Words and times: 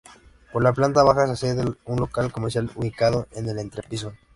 Por 0.51 0.63
la 0.63 0.73
planta 0.73 1.03
baja 1.03 1.27
se 1.27 1.33
accede 1.49 1.61
a 1.61 1.77
un 1.91 1.99
local 1.99 2.31
comercial 2.31 2.71
ubicado 2.75 3.27
en 3.33 3.47
el 3.47 3.59
entrepiso. 3.59 4.13